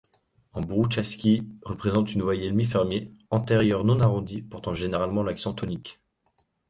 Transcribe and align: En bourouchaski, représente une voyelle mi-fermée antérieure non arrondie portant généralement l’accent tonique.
En 0.53 0.61
bourouchaski, 0.61 1.47
représente 1.63 2.11
une 2.15 2.23
voyelle 2.23 2.55
mi-fermée 2.55 3.13
antérieure 3.29 3.83
non 3.85 3.99
arrondie 3.99 4.41
portant 4.41 4.73
généralement 4.73 5.21
l’accent 5.21 5.53
tonique. 5.53 6.01